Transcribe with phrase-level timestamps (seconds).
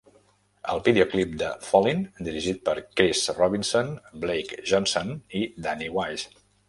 [0.75, 3.93] El videoclip de "Fallin'", dirigit per Chris Robinson,
[4.25, 6.27] Blake Johnson i Danny Wise.